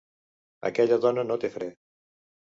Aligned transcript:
Aquella 0.69 0.97
dona 1.03 1.27
no 1.29 1.39
té 1.45 1.53
fre. 1.59 1.69